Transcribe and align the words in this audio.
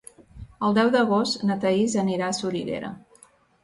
El 0.67 0.77
deu 0.77 0.89
d'agost 0.95 1.45
na 1.51 1.59
Thaís 1.67 2.01
anirà 2.07 2.31
a 2.35 2.39
Soriguera. 2.43 2.95